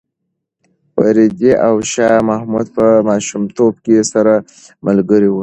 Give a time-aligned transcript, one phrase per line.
[1.17, 4.33] رېدي او شاه محمود په ماشومتوب کې سره
[4.87, 5.39] ملګري وو.